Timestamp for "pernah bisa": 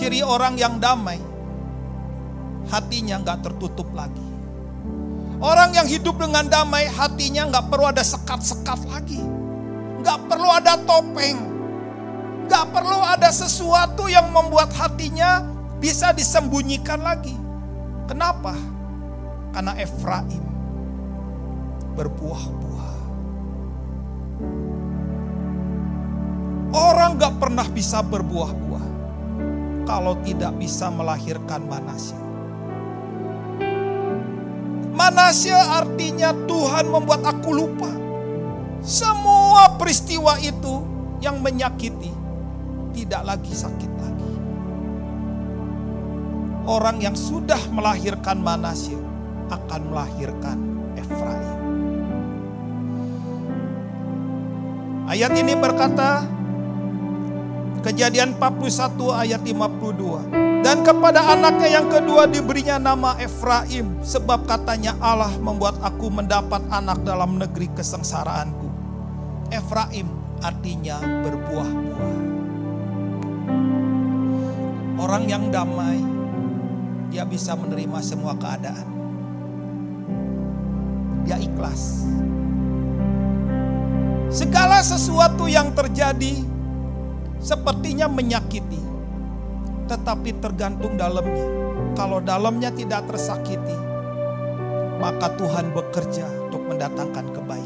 27.36-28.00